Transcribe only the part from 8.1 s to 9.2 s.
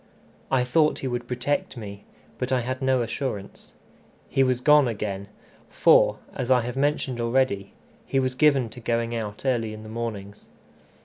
was given to going